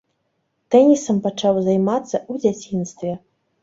Тэнісам 0.75 1.21
пачаў 1.27 1.63
займацца 1.69 2.25
ў 2.25 2.45
дзяцінстве. 2.45 3.11